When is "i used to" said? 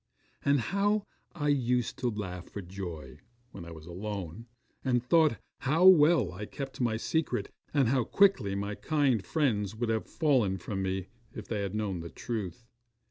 1.35-2.09